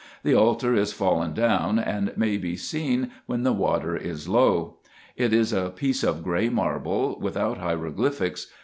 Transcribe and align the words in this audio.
The 0.23 0.33
altar 0.33 0.73
is 0.73 0.93
fallen 0.93 1.33
down, 1.35 1.77
and 1.77 2.11
may 2.17 2.35
be 2.37 2.55
seen 2.55 3.11
when 3.27 3.43
the 3.43 3.53
water 3.53 3.95
is 3.95 4.27
low. 4.27 4.77
It 5.15 5.31
is 5.31 5.53
a 5.53 5.69
piece 5.69 6.03
of 6.03 6.23
gray 6.23 6.49
marble, 6.49 7.19
without 7.19 7.59
hieroglyphics. 7.59 8.47